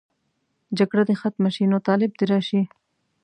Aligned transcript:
جګړه 0.77 1.03
دې 1.07 1.15
ختمه 1.21 1.49
شي، 1.55 1.63
نو 1.71 1.77
طالب 1.87 2.11
دې 2.19 2.25
راشي. 2.31 2.61